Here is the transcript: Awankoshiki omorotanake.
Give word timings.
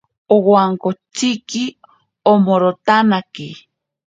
Awankoshiki 0.33 1.63
omorotanake. 2.31 3.47